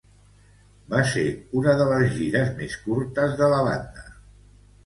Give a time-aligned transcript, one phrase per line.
[0.93, 1.25] Va ser
[1.61, 4.09] una de les gires més curtes de la banda.